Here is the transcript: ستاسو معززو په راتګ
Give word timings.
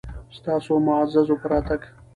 ستاسو 0.37 0.71
معززو 0.87 1.35
په 1.41 1.47
راتګ 1.51 1.81